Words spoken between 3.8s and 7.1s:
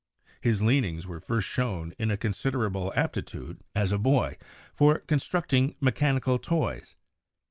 a boy, for con structing mechanical toys.